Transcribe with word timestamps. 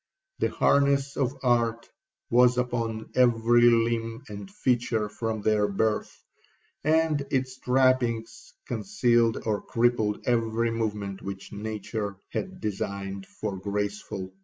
The 0.39 0.49
harness 0.49 1.15
of 1.15 1.35
art 1.43 1.87
was 2.31 2.57
upon 2.57 3.11
every 3.13 3.69
limb 3.69 4.23
and 4.29 4.49
feature 4.49 5.07
from 5.07 5.43
their 5.43 5.67
birth, 5.67 6.23
and 6.83 7.21
its 7.29 7.59
trappings 7.59 8.51
concealed 8.65 9.43
or 9.45 9.61
crippled 9.61 10.25
every 10.25 10.71
movement 10.71 11.21
which 11.21 11.53
nature 11.53 12.17
had 12.31 12.59
designed 12.59 13.27
for 13.27 13.57
graceful. 13.57 14.33